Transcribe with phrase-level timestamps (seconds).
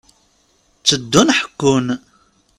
[0.79, 1.87] Tteddun ḥekkun.